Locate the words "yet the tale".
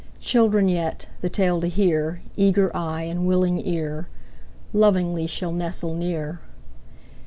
0.67-1.61